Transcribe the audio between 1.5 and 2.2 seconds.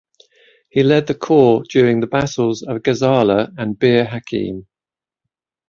during the